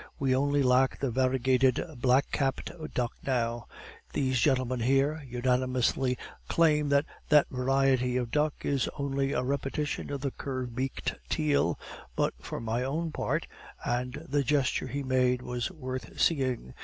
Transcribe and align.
We 0.17 0.35
only 0.35 0.63
lack 0.63 0.97
the 0.99 1.11
variegated 1.11 1.79
black 1.97 2.31
capped 2.31 2.71
duck 2.95 3.11
now. 3.23 3.67
These 4.13 4.39
gentlemen 4.39 4.79
here, 4.79 5.21
unanimously 5.27 6.17
claim 6.47 6.89
that 6.89 7.05
that 7.29 7.45
variety 7.51 8.17
of 8.17 8.31
duck 8.31 8.55
is 8.65 8.89
only 8.97 9.31
a 9.33 9.43
repetition 9.43 10.11
of 10.11 10.21
the 10.21 10.31
curve 10.31 10.73
beaked 10.75 11.13
teal, 11.29 11.79
but 12.15 12.33
for 12.39 12.59
my 12.59 12.81
own 12.83 13.11
part," 13.11 13.45
and 13.85 14.25
the 14.27 14.41
gesture 14.43 14.87
he 14.87 15.03
made 15.03 15.43
was 15.43 15.69
worth 15.69 16.19
seeing. 16.19 16.73